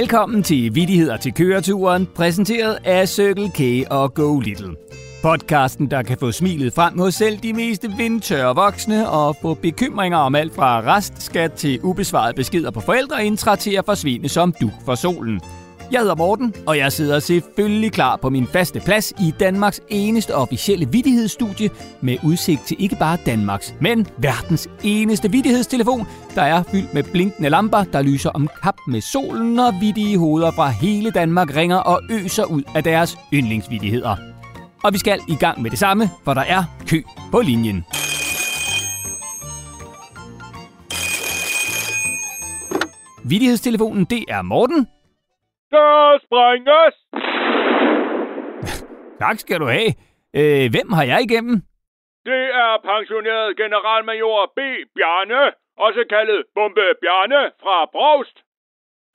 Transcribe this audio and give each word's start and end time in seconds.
Velkommen 0.00 0.42
til 0.42 0.74
Vidigheder 0.74 1.16
til 1.16 1.34
køreturen, 1.34 2.08
præsenteret 2.14 2.78
af 2.84 3.08
Circle 3.08 3.50
K 3.50 3.90
og 3.90 4.14
Go 4.14 4.38
Little. 4.38 4.76
Podcasten, 5.22 5.90
der 5.90 6.02
kan 6.02 6.18
få 6.18 6.32
smilet 6.32 6.72
frem 6.72 6.98
hos 6.98 7.14
selv 7.14 7.38
de 7.38 7.52
mest 7.52 7.86
vindtørre 7.98 8.54
voksne 8.54 9.10
og 9.10 9.36
få 9.42 9.54
bekymringer 9.54 10.18
om 10.18 10.34
alt 10.34 10.54
fra 10.54 10.96
restskat 10.96 11.52
til 11.52 11.80
ubesvarede 11.82 12.34
beskeder 12.34 12.70
på 12.70 12.80
forældreintra 12.80 13.56
til 13.56 13.70
at 13.76 13.84
forsvinde 13.84 14.28
som 14.28 14.54
du 14.60 14.70
for 14.84 14.94
solen. 14.94 15.40
Jeg 15.92 16.00
hedder 16.00 16.14
Morten, 16.14 16.54
og 16.66 16.78
jeg 16.78 16.92
sidder 16.92 17.18
selvfølgelig 17.18 17.92
klar 17.92 18.16
på 18.16 18.30
min 18.30 18.46
faste 18.46 18.80
plads 18.80 19.12
i 19.20 19.34
Danmarks 19.40 19.80
eneste 19.88 20.34
officielle 20.34 20.88
vidighedsstudie 20.88 21.70
med 22.00 22.16
udsigt 22.24 22.66
til 22.66 22.76
ikke 22.82 22.96
bare 22.96 23.18
Danmarks, 23.26 23.74
men 23.80 24.06
verdens 24.18 24.68
eneste 24.82 25.30
vidighedstelefon, 25.30 26.06
der 26.34 26.42
er 26.42 26.62
fyldt 26.62 26.94
med 26.94 27.02
blinkende 27.02 27.48
lamper, 27.48 27.84
der 27.84 28.02
lyser 28.02 28.30
om 28.30 28.48
kap 28.62 28.76
med 28.86 29.00
solen, 29.00 29.58
og 29.58 29.74
vidige 29.80 30.18
hoveder 30.18 30.50
fra 30.50 30.68
hele 30.68 31.10
Danmark 31.10 31.56
ringer 31.56 31.76
og 31.76 32.00
øser 32.10 32.44
ud 32.44 32.62
af 32.74 32.84
deres 32.84 33.18
yndlingsvidigheder. 33.32 34.16
Og 34.84 34.92
vi 34.92 34.98
skal 34.98 35.20
i 35.28 35.34
gang 35.34 35.62
med 35.62 35.70
det 35.70 35.78
samme, 35.78 36.10
for 36.24 36.34
der 36.34 36.42
er 36.42 36.64
kø 36.88 37.02
på 37.32 37.40
linjen. 37.40 37.84
Vidighedstelefonen, 43.24 44.04
det 44.04 44.24
er 44.28 44.42
Morten. 44.42 44.86
Der 45.70 46.18
sprænges! 46.24 46.94
Tak 49.22 49.38
skal 49.38 49.60
du 49.60 49.66
have. 49.66 49.90
Øh, 50.38 50.70
hvem 50.74 50.88
har 50.92 51.04
jeg 51.12 51.20
igennem? 51.22 51.56
Det 52.24 52.44
er 52.62 52.72
pensioneret 52.90 53.56
generalmajor 53.56 54.52
B. 54.56 54.58
Bjarne, 54.96 55.42
også 55.86 56.04
kaldet 56.10 56.40
Bombe 56.54 56.86
Bjarne 57.02 57.42
fra 57.62 57.76
Brost. 57.94 58.36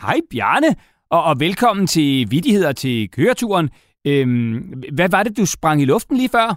Hej 0.02 0.18
Bjarne, 0.32 0.68
og, 1.10 1.22
og 1.30 1.36
velkommen 1.40 1.88
til 1.88 2.28
Vittigheder 2.32 2.72
til 2.74 3.12
køreturen. 3.12 3.70
Øhm, 4.08 4.56
hvad 4.98 5.10
var 5.16 5.24
det, 5.24 5.38
du 5.38 5.46
sprang 5.46 5.82
i 5.82 5.86
luften 5.86 6.18
lige 6.18 6.30
før? 6.38 6.48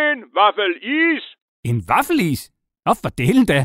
En 0.00 0.18
vaffel 0.38 0.72
is 1.00 1.24
En 1.64 1.78
vaffelis? 1.88 2.40
Nå, 2.86 2.92
for 3.02 3.08
delen 3.22 3.46
da. 3.52 3.60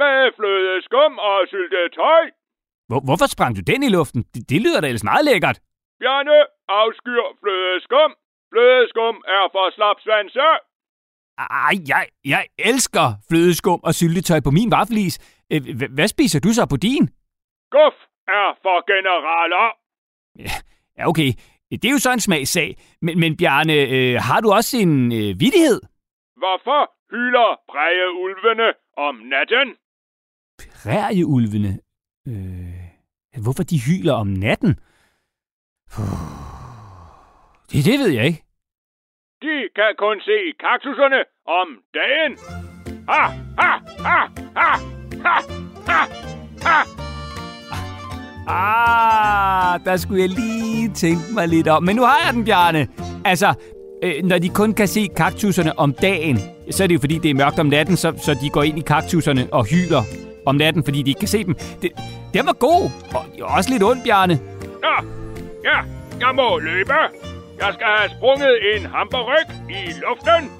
med 0.00 0.18
flødeskum 0.36 1.12
og 1.18 1.38
syltetøj. 1.52 2.24
Hvor, 2.88 3.00
hvorfor 3.06 3.26
sprang 3.26 3.56
du 3.56 3.62
den 3.72 3.82
i 3.82 3.90
luften? 3.96 4.20
Det, 4.34 4.50
det 4.50 4.58
lyder 4.64 4.80
da 4.80 4.86
ellers 4.86 5.04
meget 5.10 5.24
lækkert. 5.24 5.58
Bjarne 6.00 6.38
afskyr 6.68 7.24
flødeskum. 7.40 8.10
Flødeskum 8.52 9.14
er 9.36 9.44
for 9.54 9.66
slapsvanse. 9.76 10.46
Ej, 11.38 11.74
jeg, 11.88 12.04
jeg 12.24 12.46
elsker 12.58 13.06
flødeskum 13.28 13.80
og 13.88 13.94
syltetøj 13.94 14.40
på 14.40 14.50
min 14.50 14.70
vaffelis. 14.70 15.14
Øh, 15.52 15.60
hvad 15.94 16.08
spiser 16.08 16.40
du 16.40 16.50
så 16.58 16.66
på 16.72 16.76
din? 16.76 17.04
Guf 17.74 17.96
er 18.40 18.48
for 18.64 18.78
generaler. 18.92 19.66
Ja, 20.98 21.08
okay. 21.08 21.30
Det 21.70 21.84
er 21.84 21.92
jo 21.92 21.98
så 21.98 22.12
en 22.12 22.20
smagssag. 22.20 22.76
Men, 23.02 23.20
men 23.20 23.36
Bjarne, 23.36 23.76
øh, 23.96 24.14
har 24.28 24.40
du 24.40 24.48
også 24.52 24.76
en 24.78 25.12
øh, 25.12 25.30
vittighed? 25.44 25.80
Hvorfor 26.42 26.80
hyler 27.10 27.50
ulvene 28.24 28.68
om 28.96 29.14
natten? 29.14 29.68
Prærieulvene. 30.82 31.72
Hvorfor 33.42 33.62
de 33.62 33.80
hyler 33.80 34.12
om 34.12 34.26
natten? 34.26 34.78
Det, 37.72 37.84
det 37.84 37.98
ved 37.98 38.08
jeg 38.08 38.24
ikke. 38.26 38.44
De 39.42 39.54
kan 39.76 39.94
kun 39.98 40.20
se 40.20 40.38
kaktuserne 40.60 41.20
om 41.46 41.68
dagen. 41.98 42.32
Ha, 43.08 43.22
ha, 43.60 43.70
ha, 44.06 44.18
ha, 44.56 44.70
ha, 45.24 45.36
ha, 45.88 46.00
ha. 46.66 46.78
Ah, 48.50 49.80
der 49.84 49.96
skulle 49.96 50.22
jeg 50.22 50.28
lige 50.28 50.88
tænke 50.94 51.22
mig 51.34 51.48
lidt 51.48 51.68
om. 51.68 51.82
Men 51.82 51.96
nu 51.96 52.02
har 52.02 52.18
jeg 52.24 52.34
den, 52.34 52.44
Bjarne. 52.44 52.88
Altså, 53.24 53.54
øh, 54.04 54.24
når 54.24 54.38
de 54.38 54.48
kun 54.48 54.74
kan 54.74 54.88
se 54.88 55.08
kaktuserne 55.16 55.78
om 55.78 55.92
dagen, 55.92 56.38
så 56.70 56.82
er 56.82 56.86
det 56.86 56.94
jo 56.94 57.00
fordi, 57.00 57.18
det 57.18 57.30
er 57.30 57.34
mørkt 57.34 57.58
om 57.58 57.66
natten, 57.66 57.96
så, 57.96 58.12
så 58.24 58.38
de 58.42 58.50
går 58.50 58.62
ind 58.62 58.78
i 58.78 58.82
kaktuserne 58.82 59.48
og 59.52 59.64
hyler 59.64 60.02
om 60.48 60.56
natten, 60.56 60.84
fordi 60.84 61.02
de 61.02 61.10
ikke 61.10 61.18
kan 61.18 61.28
se 61.28 61.44
dem. 61.44 61.54
Det, 61.82 61.90
den 62.34 62.46
var 62.46 62.52
god. 62.52 62.90
Og 63.42 63.48
også 63.48 63.70
lidt 63.70 63.82
ondt, 63.82 64.04
Bjarne. 64.04 64.34
Nå, 64.82 65.08
ja, 65.64 65.78
jeg 66.20 66.34
må 66.34 66.58
løbe. 66.58 66.92
Jeg 67.58 67.70
skal 67.74 67.86
have 67.98 68.10
sprunget 68.10 68.58
en 68.76 68.86
hamperryg 68.86 69.48
i 69.70 69.92
luften. 70.06 70.50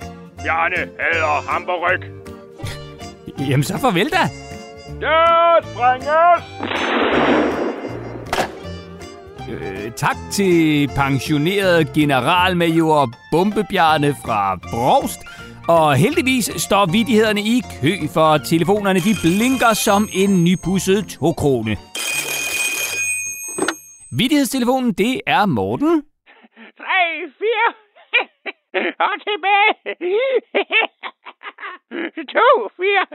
Bjarne 0.43 0.77
hader 0.77 1.51
hamperryg. 1.51 2.01
Jamen, 3.51 3.65
så 3.65 3.79
farvel 3.79 4.09
da. 4.11 4.31
Der 5.01 5.59
sprænges! 5.63 6.45
Øh, 9.51 9.93
tak 9.97 10.17
til 10.33 10.91
pensioneret 10.97 11.93
generalmajor 11.93 13.11
Bombebjarne 13.31 14.17
fra 14.25 14.57
Brost. 14.71 15.21
Og 15.69 15.97
heldigvis 15.97 16.45
står 16.57 16.87
vidighederne 16.93 17.41
i 17.41 17.57
kø, 17.81 17.93
for 18.17 18.39
telefonerne 18.53 19.01
de 19.09 19.15
blinker 19.25 19.73
som 19.87 20.03
en 20.23 20.45
nypudset 20.45 21.05
tokrone. 21.21 21.75
Vidighedstelefonen, 24.19 24.93
det 24.93 25.21
er 25.27 25.47
Morten. 25.47 26.03
3, 26.79 26.85
4, 27.39 27.75
og 29.07 29.15
tilbage. 29.27 29.75
2, 32.27 32.69
4, 32.77 33.07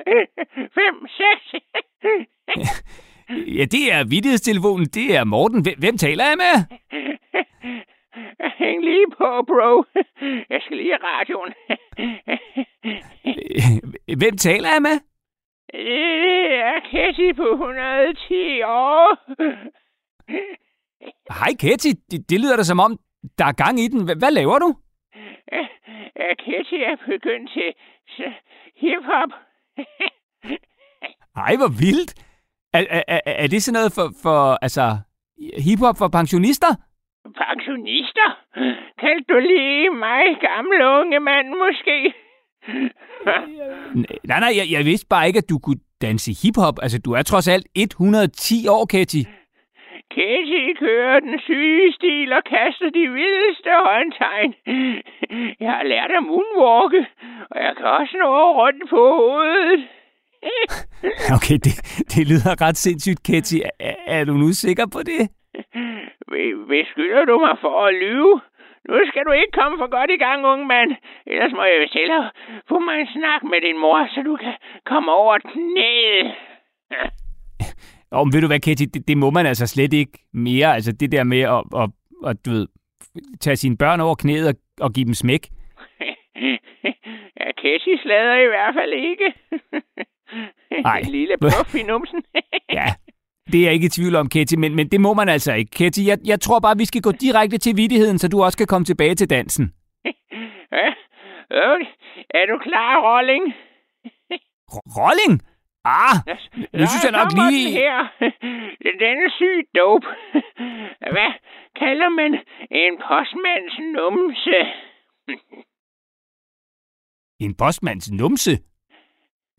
5, 0.74 1.08
6. 1.08 1.64
Ja, 3.58 3.66
det 3.66 3.94
er 3.94 4.03
vidighedstelefonen, 4.03 4.85
det 4.85 5.16
er 5.16 5.24
Morten. 5.24 5.66
Hvem, 5.80 5.97
taler 5.97 6.25
jeg 6.25 6.38
med? 6.38 6.56
Hæng 8.59 8.84
lige 8.84 9.06
på, 9.18 9.30
bro. 9.47 9.84
Jeg 10.50 10.59
skal 10.62 10.78
lige 10.78 10.90
i 10.90 11.03
radioen. 11.03 11.53
Hvem 14.22 14.38
taler 14.38 14.69
jeg 14.74 14.81
med? 14.81 14.97
Det 15.74 16.53
er 16.56 16.80
Ketty 16.91 17.38
på 17.38 17.47
110 17.52 18.62
år. 18.64 19.18
Hej 21.40 21.52
Ketty, 21.59 21.88
det, 22.12 22.30
det 22.30 22.40
lyder 22.40 22.58
da 22.58 22.64
som 22.64 22.80
om, 22.80 23.00
der 23.38 23.46
er 23.46 23.52
gang 23.52 23.80
i 23.80 23.88
den. 23.88 24.02
Hva- 24.09 24.18
Hvad 24.18 24.31
laver 24.31 24.59
du? 24.59 24.69
Ketty 26.46 26.74
er 26.74 26.96
begyndt 27.08 27.52
til 27.53 27.74
hiphop. 28.81 29.31
Ej, 31.35 31.56
hvor 31.56 31.72
vildt. 31.81 32.14
Er, 32.74 32.85
er, 32.90 33.03
er- 33.08 33.22
er 33.25 33.47
det 33.47 33.64
sådan 33.64 33.74
noget 33.80 33.91
for, 33.97 34.08
for 34.24 34.58
altså, 34.62 34.85
hiphop 35.66 35.97
for 35.97 36.08
pensionister? 36.08 36.72
Pensionister? 37.44 38.30
Kaldte 39.00 39.34
du 39.34 39.40
lige 39.40 39.90
mig 39.90 40.24
gammel 40.41 40.81
unge 41.00 41.20
mand, 41.20 41.47
måske? 41.64 42.14
Nej, 44.29 44.40
nej, 44.40 44.51
jeg, 44.59 44.66
jeg 44.72 44.85
vidste 44.85 45.07
bare 45.09 45.28
ikke, 45.28 45.38
at 45.38 45.50
du 45.50 45.59
kunne 45.59 45.79
danse 46.01 46.31
hiphop. 46.44 46.75
Altså, 46.81 47.00
du 47.06 47.12
er 47.12 47.22
trods 47.22 47.47
alt 47.47 47.66
110 47.75 48.68
år, 48.68 48.85
Ketty. 48.85 49.24
Ketty 50.16 50.63
kører 50.79 51.19
den 51.19 51.40
syge 51.40 51.94
stil 51.94 52.34
og 52.34 52.44
kaster 52.44 52.90
de 52.97 53.03
vildeste 53.18 53.69
håndtegn. 53.88 54.53
Jeg 55.59 55.72
har 55.72 55.84
lært 55.84 56.12
at 56.18 56.23
moonwalke, 56.23 57.02
og 57.52 57.57
jeg 57.66 57.73
kan 57.78 57.85
også 57.85 58.16
nå 58.23 58.31
rundt 58.62 58.84
på 58.90 59.02
hovedet. 59.22 59.79
Okay, 61.35 61.57
det, 61.66 61.73
det 62.13 62.28
lyder 62.28 62.62
ret 62.62 62.78
sindssygt, 62.78 63.23
Ketty. 63.23 63.56
Er, 63.79 63.96
er 64.07 64.23
du 64.25 64.34
nu 64.34 64.52
sikker 64.53 64.85
på 64.94 65.00
det? 65.00 65.29
Be- 66.31 66.66
Beskylder 66.69 67.25
du 67.25 67.40
mig 67.40 67.56
for 67.62 67.85
at 67.88 67.94
lyve? 67.94 68.41
Nu 68.90 68.96
skal 69.09 69.24
du 69.28 69.32
ikke 69.32 69.58
komme 69.59 69.78
for 69.82 69.90
godt 69.97 70.12
i 70.12 70.18
gang, 70.26 70.46
unge 70.46 70.66
mand. 70.66 70.91
Ellers 71.28 71.53
må 71.58 71.64
jeg 71.64 71.82
vist 71.82 71.94
hellere 71.94 72.32
få 72.70 72.80
mig 72.80 72.96
en 73.00 73.08
snak 73.18 73.41
med 73.44 73.59
din 73.68 73.80
mor, 73.80 74.08
så 74.14 74.20
du 74.30 74.35
kan 74.35 74.56
komme 74.85 75.12
over 75.12 75.38
knæet. 75.52 76.32
Og 78.12 78.26
ved 78.34 78.41
du 78.41 78.47
hvad, 78.47 78.59
Ketty, 78.59 78.85
det, 78.94 79.08
det 79.08 79.18
må 79.18 79.30
man 79.30 79.46
altså 79.46 79.68
slet 79.68 79.94
ikke 79.94 80.20
mere. 80.34 80.76
Altså, 80.76 80.91
det 80.91 81.12
der 81.12 81.24
med 81.24 81.41
at, 81.41 81.64
at, 81.82 81.90
at 82.30 82.46
du 82.46 82.50
ved, 82.52 82.68
tage 83.40 83.56
sine 83.56 83.78
børn 83.78 84.00
over 84.00 84.16
knæet 84.16 84.47
og, 84.47 84.56
og 84.80 84.94
give 84.94 85.06
dem 85.06 85.14
smæk. 85.14 85.44
ja, 87.40 87.47
Ketty 87.62 87.94
slader 88.03 88.38
i 88.46 88.47
hvert 88.47 88.74
fald 88.74 88.94
ikke. 88.94 89.34
Ej. 90.85 91.00
En 91.00 91.12
lille 91.18 91.35
puff 91.41 91.76
i 91.76 91.84
numsen. 91.84 92.24
Ja, 92.80 92.85
det 93.51 93.59
er 93.59 93.63
jeg 93.63 93.73
ikke 93.73 93.85
i 93.85 93.90
tvivl 93.90 94.16
om, 94.16 94.29
Ketty, 94.29 94.55
men, 94.55 94.75
men 94.75 94.87
det 94.87 95.01
må 95.01 95.13
man 95.13 95.29
altså 95.29 95.53
ikke. 95.53 95.72
Ketty, 95.72 95.99
jeg, 96.05 96.17
jeg 96.25 96.41
tror 96.41 96.59
bare, 96.59 96.78
vi 96.78 96.85
skal 96.85 97.01
gå 97.01 97.11
direkte 97.11 97.57
til 97.57 97.78
vidtigheden, 97.78 98.19
så 98.19 98.28
du 98.28 98.43
også 98.43 98.57
kan 98.57 98.67
komme 98.67 98.85
tilbage 98.85 99.16
til 99.16 99.29
dansen. 99.29 99.73
Okay. 101.53 101.85
Er 102.29 102.45
du 102.45 102.57
klar, 102.67 102.91
Rolling? 103.07 103.53
Rolling? 104.97 105.41
Ah, 105.85 106.16
nu 106.79 106.85
synes 106.87 107.03
jeg 107.03 107.11
nok 107.19 107.31
lige... 107.41 107.66
Den 107.66 107.78
her. 107.84 107.97
Den 109.03 109.16
er 109.25 109.31
syg 109.40 109.67
dope. 109.78 110.07
Hvad 111.16 111.31
kalder 111.79 112.09
man 112.09 112.31
en 112.72 112.93
postmands 113.07 113.75
numse? 113.96 114.59
En 117.39 117.55
postmands 117.55 118.11
numse? 118.11 118.51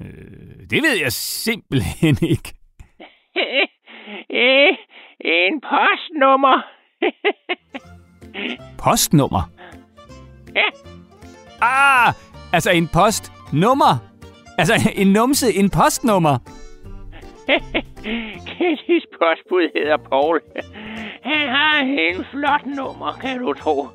Øh, 0.00 0.70
det 0.70 0.82
ved 0.82 0.96
jeg 1.02 1.12
simpelthen 1.12 2.16
ikke. 2.22 2.54
Eh, 4.30 4.76
en 5.20 5.60
postnummer. 5.60 6.62
Postnummer? 8.84 9.42
ja, 10.56 10.68
Ah, 11.62 12.12
altså 12.52 12.70
en 12.70 12.88
postnummer. 12.88 13.94
Altså 14.58 14.74
en 14.96 15.06
numse, 15.12 15.54
en 15.54 15.70
postnummer. 15.70 16.38
Kettys 18.48 19.06
postbud 19.18 19.68
hedder 19.76 19.96
Paul. 19.96 20.40
Han 21.22 21.48
har 21.48 21.78
en 21.80 22.24
flot 22.30 22.66
nummer, 22.66 23.12
kan 23.20 23.38
du 23.38 23.52
tro. 23.52 23.88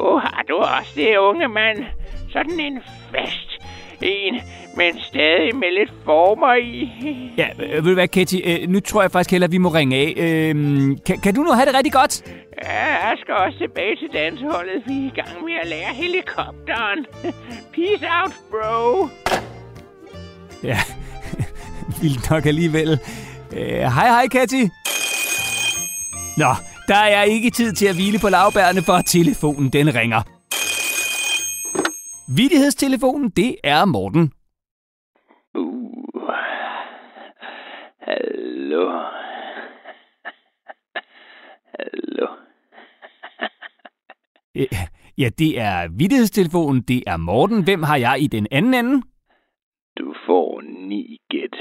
Og 0.00 0.20
har 0.20 0.44
du 0.48 0.56
også 0.56 0.92
det, 0.96 1.18
unge 1.18 1.48
mand? 1.48 1.84
Sådan 2.32 2.60
en 2.60 2.82
fest 2.82 3.47
en, 4.02 4.34
men 4.76 5.00
stadig 5.00 5.56
med 5.56 5.70
lidt 5.78 5.92
former 6.04 6.54
i. 6.54 6.90
Ja, 7.36 7.48
øh, 7.62 7.84
ved 7.84 7.90
du 7.90 7.94
hvad, 7.94 8.08
Ketty? 8.08 8.36
Øh, 8.44 8.68
nu 8.68 8.80
tror 8.80 9.02
jeg 9.02 9.10
faktisk 9.10 9.30
heller, 9.30 9.46
at 9.46 9.52
vi 9.52 9.58
må 9.58 9.68
ringe 9.68 9.96
af. 9.96 10.14
Øh, 10.16 10.54
kan, 11.06 11.18
kan 11.18 11.34
du 11.34 11.42
nu 11.42 11.52
have 11.52 11.66
det 11.66 11.74
rigtig 11.74 11.92
godt? 11.92 12.22
Ja, 12.64 13.08
jeg 13.08 13.16
skal 13.20 13.34
også 13.34 13.58
tilbage 13.58 13.96
til 13.96 14.08
danseholdet. 14.12 14.82
Vi 14.86 14.92
er 14.92 15.06
i 15.06 15.12
gang 15.14 15.44
med 15.44 15.54
at 15.62 15.68
lære 15.68 15.94
helikopteren. 15.94 17.06
Peace 17.74 18.06
out, 18.22 18.34
bro. 18.50 19.08
Ja, 20.62 20.78
vildt 22.02 22.30
nok 22.30 22.46
alligevel. 22.46 22.98
Øh, 23.56 23.68
hej, 23.68 24.08
hej, 24.08 24.28
Katty. 24.28 24.64
Nå, 26.36 26.54
der 26.88 26.96
er 26.96 27.22
ikke 27.22 27.50
tid 27.50 27.72
til 27.72 27.86
at 27.86 27.94
hvile 27.94 28.18
på 28.18 28.28
lavbærene, 28.28 28.82
for 28.82 29.00
telefonen 29.06 29.70
den 29.70 29.94
ringer. 29.94 30.37
Vittighedstelefonen, 32.36 33.30
det 33.30 33.56
er 33.64 33.84
Morten. 33.84 34.32
Uh. 35.54 36.32
Hallo. 38.00 38.90
Hallo. 41.78 42.26
Øh, 44.54 44.66
Ja, 45.18 45.28
det 45.38 45.60
er 45.60 45.88
vittighedstelefonen, 45.88 46.82
det 46.82 47.02
er 47.06 47.16
Morten. 47.16 47.64
Hvem 47.64 47.82
har 47.82 47.96
jeg 47.96 48.16
i 48.20 48.26
den 48.26 48.46
anden 48.50 48.74
ende? 48.74 49.02
Du 49.98 50.14
får 50.26 50.60
ni 50.60 51.18
gæt. 51.30 51.56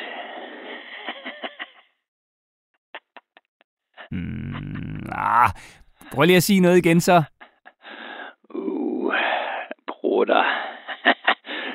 Hmm, 4.12 5.10
ah, 5.12 5.50
prøv 6.12 6.26
lige 6.26 6.38
at 6.38 6.44
sige 6.44 6.60
noget 6.60 6.78
igen 6.78 7.02
så. 7.02 7.24
Brutter. 10.18 10.44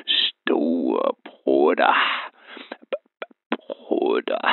Store 0.07 1.13
brutter. 1.25 1.95
Brutter. 3.57 4.43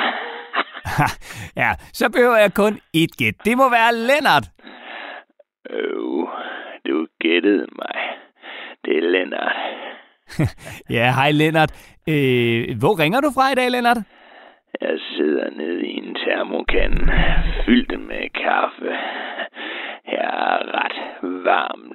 ja, 1.61 1.71
så 1.93 2.09
behøver 2.11 2.37
jeg 2.37 2.53
kun 2.53 2.79
et 2.93 3.11
gæt. 3.17 3.35
Det 3.45 3.57
må 3.57 3.69
være 3.69 3.95
Lennart. 3.95 4.47
Øh, 5.69 6.27
du 6.87 7.07
gættede 7.19 7.67
mig. 7.81 7.95
Det 8.85 8.97
er 8.97 9.09
Lennart. 9.11 9.55
Ja, 10.97 11.13
hej 11.15 11.31
Lennart. 11.31 11.71
Øh, 12.09 12.79
hvor 12.79 12.99
ringer 12.99 13.21
du 13.21 13.29
fra 13.35 13.51
i 13.51 13.55
dag, 13.55 13.71
Lennart? 13.71 13.97
Jeg 14.81 14.99
sidder 15.15 15.49
nede 15.49 15.87
i 15.87 15.97
en 15.97 16.15
termokan 16.15 17.09
fyldt 17.65 17.99
med 17.99 18.29
kaffe. 18.43 18.91
Her 20.05 20.27
er 20.27 20.59
ret 20.77 20.97
varmt. 21.45 21.90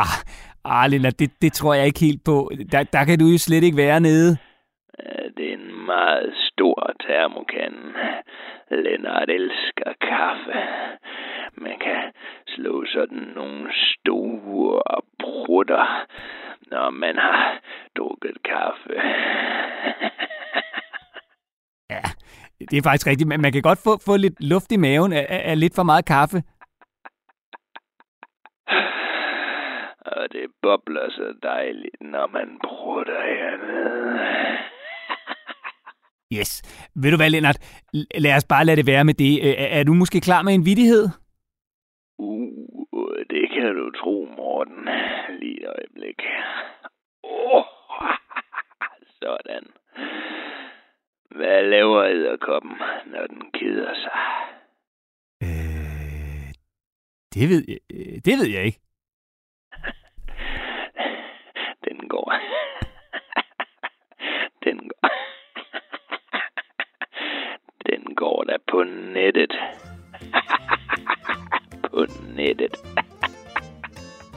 Ah, 0.00 0.12
ah 0.64 0.90
Lennart, 0.90 1.18
det, 1.18 1.30
det 1.42 1.52
tror 1.52 1.74
jeg 1.74 1.86
ikke 1.86 2.00
helt 2.00 2.24
på. 2.24 2.50
Der, 2.72 2.82
der 2.82 3.04
kan 3.04 3.18
du 3.18 3.26
jo 3.26 3.38
slet 3.38 3.64
ikke 3.64 3.76
være 3.76 4.00
nede. 4.00 4.36
Øh, 5.00 5.30
Det 5.36 5.48
er 5.48 5.54
en 5.54 5.86
meget 5.86 6.34
stor 6.48 6.92
termokan. 7.00 7.74
Lennart 8.70 9.28
elsker 9.30 9.92
kaffe. 10.00 10.58
Man 11.66 11.78
kan 11.78 12.02
slå 12.48 12.84
sådan 12.86 13.24
nogle 13.34 13.72
store 13.72 15.00
brutter, 15.22 16.06
når 16.70 16.90
man 16.90 17.16
har 17.16 17.60
drukket 17.96 18.36
kaffe. 18.44 18.94
Ja, 21.90 22.02
det 22.70 22.78
er 22.78 22.82
faktisk 22.82 23.06
rigtigt, 23.06 23.28
man 23.28 23.52
kan 23.52 23.62
godt 23.62 23.78
få, 23.84 23.98
få 24.06 24.16
lidt 24.16 24.44
luft 24.52 24.72
i 24.72 24.76
maven 24.76 25.12
af, 25.12 25.26
af, 25.28 25.50
af 25.50 25.60
lidt 25.60 25.74
for 25.74 25.82
meget 25.82 26.04
kaffe. 26.06 26.42
Og 30.06 30.32
det 30.32 30.46
bobler 30.66 31.10
så 31.10 31.34
dejligt, 31.42 31.96
når 32.00 32.26
man 32.26 32.48
brutter 32.64 33.20
hernede. 33.32 34.18
Yes. 36.38 36.62
Ved 37.02 37.10
du 37.10 37.16
hvad, 37.16 37.30
Lennart? 37.30 37.58
Lad 38.14 38.36
os 38.36 38.44
bare 38.44 38.64
lade 38.64 38.76
det 38.76 38.86
være 38.86 39.04
med 39.04 39.14
det. 39.14 39.32
Er, 39.48 39.78
er 39.78 39.82
du 39.84 39.94
måske 39.94 40.20
klar 40.20 40.42
med 40.42 40.54
en 40.54 40.66
vittighed? 40.66 41.08
Uh, 42.18 43.16
det 43.30 43.50
kan 43.54 43.74
du 43.74 43.90
tro, 43.90 44.28
Morten. 44.36 44.88
Lige 45.40 45.60
et 45.62 45.68
øjeblik. 45.76 46.20
Oh, 47.22 47.64
sådan. 49.20 49.64
Hvad 51.36 51.62
laver 51.62 52.04
æderkoppen, 52.04 52.72
når 53.06 53.26
den 53.26 53.42
keder 53.58 53.94
sig? 53.94 54.18
Øh, 55.42 56.48
det 57.34 57.48
ved 57.48 57.64
jeg, 57.68 57.78
øh, 57.94 58.14
det 58.24 58.34
ved 58.38 58.48
jeg 58.56 58.64
ikke. 58.64 58.80
Den 61.84 62.08
går. 62.08 62.32
Den 64.62 64.88
går. 64.88 65.10
Da 68.56 68.60
på 68.72 68.82
nettet. 69.14 69.52
På 71.90 72.06
nettet. 72.36 72.76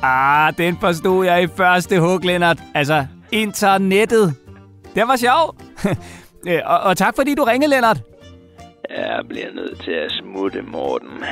Ah, 0.04 0.54
den 0.58 0.78
forstod 0.78 1.26
jeg 1.26 1.44
i 1.44 1.48
første 1.48 2.00
hug, 2.00 2.20
Lennart. 2.24 2.58
Altså, 2.76 3.06
internettet. 3.32 4.36
Det 4.96 5.08
var 5.08 5.16
sjov. 5.16 5.56
Øh, 6.48 6.62
og, 6.66 6.80
og 6.80 6.98
tak 6.98 7.16
fordi 7.16 7.36
du 7.36 7.44
ringede, 7.44 7.70
Lennart. 7.70 8.02
Jeg 8.90 9.22
bliver 9.30 9.54
nødt 9.54 9.82
til 9.84 9.92
at 9.92 10.12
smutte, 10.12 10.62
Morten. 10.62 11.24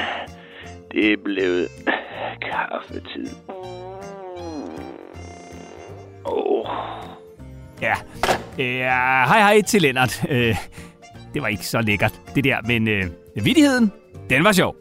Det 0.92 1.14
er 1.14 1.18
blevet 1.24 1.68
kaffetid. 2.42 3.28
Oh, 6.26 6.68
Ja, 7.82 7.94
ja 8.58 9.26
hej 9.28 9.40
hej 9.40 9.62
til 9.62 9.82
Lennart. 9.82 10.26
Det 11.38 11.42
var 11.44 11.48
ikke 11.48 11.68
så 11.68 11.82
lækkert, 11.82 12.22
det 12.36 12.44
der, 12.44 12.58
men 12.66 12.88
øh, 12.88 13.06
vittigheden, 13.36 13.92
den 14.30 14.44
var 14.44 14.52
sjov. 14.52 14.76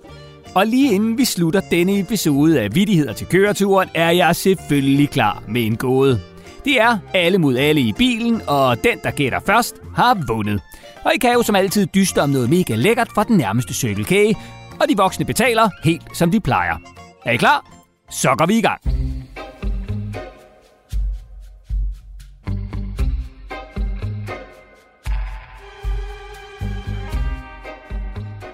Og 0.55 0.67
lige 0.67 0.95
inden 0.95 1.19
vi 1.19 1.25
slutter 1.25 1.61
denne 1.61 2.01
episode 2.01 2.61
af 2.61 2.75
Vittigheder 2.75 3.13
til 3.13 3.27
køreturen, 3.27 3.89
er 3.95 4.11
jeg 4.11 4.37
selvfølgelig 4.37 5.11
klar 5.11 5.43
med 5.49 5.67
en 5.67 5.77
gåde. 5.77 6.21
Det 6.65 6.81
er 6.81 6.99
alle 7.15 7.39
mod 7.39 7.57
alle 7.57 7.81
i 7.81 7.93
bilen, 7.93 8.43
og 8.47 8.85
den, 8.85 8.99
der 9.03 9.11
gætter 9.11 9.41
først, 9.47 9.77
har 9.95 10.25
vundet. 10.29 10.61
Og 11.05 11.13
I 11.15 11.19
kan 11.19 11.33
jo 11.33 11.43
som 11.43 11.57
altid 11.57 11.87
dyste 11.87 12.23
om 12.23 12.31
noget 12.31 12.51
mega 12.51 12.75
lækkert 12.75 13.09
fra 13.15 13.25
den 13.25 13.37
nærmeste 13.37 13.75
Circle 13.75 14.05
K, 14.05 14.37
og 14.81 14.89
de 14.89 14.97
voksne 14.97 15.25
betaler 15.25 15.71
helt 15.85 16.17
som 16.17 16.31
de 16.31 16.41
plejer. 16.41 16.77
Er 17.25 17.33
I 17.33 17.37
klar? 17.37 17.67
Så 18.11 18.35
går 18.39 18.47
vi 18.47 18.59
i 18.59 18.63
gang. 18.63 19.06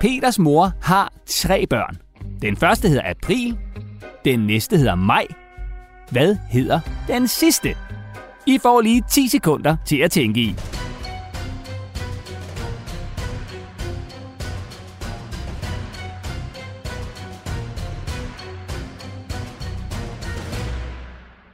Peters 0.03 0.39
mor 0.39 0.73
har 0.83 1.13
tre 1.27 1.67
børn. 1.67 1.99
Den 2.43 2.57
første 2.57 2.89
hedder 2.89 3.11
April, 3.11 3.59
den 4.25 4.47
næste 4.47 4.77
hedder 4.77 4.95
Maj. 4.95 5.27
Hvad 6.11 6.37
hedder 6.51 6.81
den 7.09 7.29
sidste? 7.29 7.77
I 8.47 8.59
får 8.59 8.81
lige 8.81 9.03
10 9.11 9.29
sekunder 9.29 9.77
til 9.87 9.99
at 9.99 10.11
tænke 10.11 10.41
i. 10.41 10.55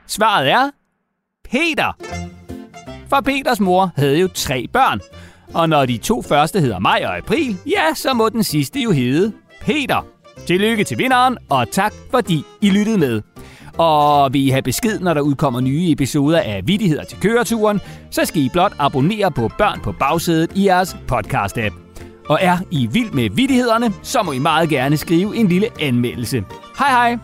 Svaret 0.07 0.51
er 0.51 0.71
Peter. 1.51 1.93
For 3.09 3.21
Peters 3.21 3.61
mor 3.61 3.91
havde 3.97 4.21
jo 4.21 4.29
tre 4.29 4.67
børn. 4.73 5.01
Og 5.55 5.69
når 5.69 5.87
de 5.87 5.97
to 5.97 6.23
første 6.23 6.61
hedder 6.61 6.79
Maj 6.79 7.03
og 7.05 7.17
April, 7.17 7.57
ja, 7.67 7.95
så 7.95 8.15
må 8.15 8.29
den 8.29 8.43
sidste 8.45 8.81
jo 8.81 8.91
hedde 8.91 9.33
Peter. 9.61 10.07
Tillykke 10.47 10.85
til 10.85 10.99
vinderen, 10.99 11.39
og 11.51 11.71
tak 11.71 11.93
fordi 12.11 12.43
I 12.61 12.71
lyttede 12.71 12.99
med. 12.99 13.23
Og 13.79 14.33
vil 14.33 14.47
I 14.47 14.49
have 14.49 14.63
besked, 14.63 15.01
når 15.01 15.15
der 15.15 15.21
udkommer 15.21 15.61
nye 15.61 15.91
episoder 15.91 16.41
af 16.41 16.63
Vittigheder 16.67 17.05
til 17.05 17.21
køreturen, 17.21 17.81
så 18.11 18.25
skal 18.25 18.43
I 18.43 18.49
blot 18.53 18.73
abonnere 18.79 19.31
på 19.31 19.51
Børn 19.59 19.81
på 19.81 19.93
bagsædet 19.93 20.53
i 20.55 20.67
jeres 20.67 20.97
podcast-app. 21.13 21.75
Og 22.29 22.39
er 22.43 22.59
I 22.71 22.87
vild 22.93 23.11
med 23.11 23.31
vittighederne, 23.31 23.93
så 24.03 24.23
må 24.23 24.33
I 24.33 24.39
meget 24.39 24.69
gerne 24.69 24.97
skrive 24.97 25.37
en 25.37 25.49
lille 25.49 25.69
anmeldelse. 25.81 26.45
Hej 26.79 26.91
hej! 26.91 27.19